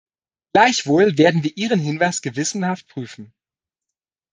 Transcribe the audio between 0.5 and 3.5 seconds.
Gleichwohl werden wir Ihren Hinweis gewissenhaft prüfen.